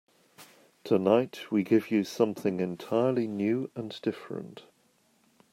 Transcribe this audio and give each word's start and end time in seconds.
Tonight 0.83 1.41
we 1.51 1.61
give 1.61 1.91
you 1.91 2.03
something 2.03 2.59
entirely 2.59 3.27
new 3.27 3.69
and 3.75 4.01
different. 4.01 4.63